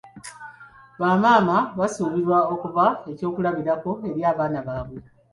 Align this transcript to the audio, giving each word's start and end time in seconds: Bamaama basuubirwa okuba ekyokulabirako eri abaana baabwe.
Bamaama 0.99 1.57
basuubirwa 1.79 2.37
okuba 2.53 2.85
ekyokulabirako 3.11 3.91
eri 4.09 4.21
abaana 4.31 4.59
baabwe. 4.67 5.01